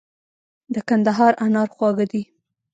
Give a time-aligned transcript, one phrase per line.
[0.73, 2.21] د کندهار انار خواږه دي.